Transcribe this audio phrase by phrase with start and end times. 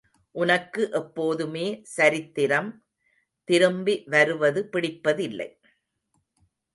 [0.35, 1.65] உனக்கு எப்போதுமே
[1.97, 2.69] சரித்திரம்
[3.49, 5.49] திரும்பி வருவது பிடிப்பதில்லை.